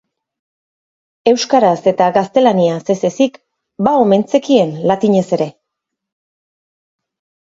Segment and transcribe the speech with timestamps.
[1.31, 3.37] Euskaraz eta gaztelaniaz ez ezik,
[3.89, 5.47] ba omen zekien latinez ere.